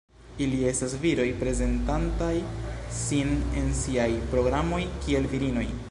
[0.43, 2.31] Ili estas viroj prezentantaj
[3.01, 5.69] sin en siaj programoj kiel virinoj.